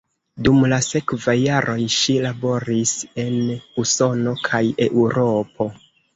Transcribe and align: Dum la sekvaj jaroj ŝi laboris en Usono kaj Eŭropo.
Dum 0.45 0.61
la 0.69 0.77
sekvaj 0.85 1.35
jaroj 1.39 1.75
ŝi 1.97 2.15
laboris 2.23 2.95
en 3.25 3.37
Usono 3.85 4.35
kaj 4.51 4.65
Eŭropo. 4.89 5.71